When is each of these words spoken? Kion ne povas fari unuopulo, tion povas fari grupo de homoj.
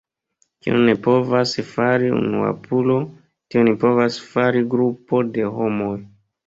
Kion 0.61 0.79
ne 0.87 0.95
povas 1.07 1.53
fari 1.67 2.09
unuopulo, 2.21 2.99
tion 3.53 3.71
povas 3.87 4.21
fari 4.33 4.67
grupo 4.75 5.27
de 5.39 5.51
homoj. 5.63 5.97